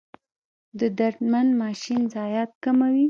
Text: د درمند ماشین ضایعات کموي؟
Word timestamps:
د 0.79 0.81
درمند 0.99 1.49
ماشین 1.61 2.01
ضایعات 2.13 2.51
کموي؟ 2.63 2.99